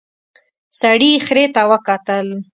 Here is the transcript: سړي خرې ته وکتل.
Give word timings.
سړي 0.79 1.11
خرې 1.25 1.45
ته 1.55 1.61
وکتل. 1.71 2.27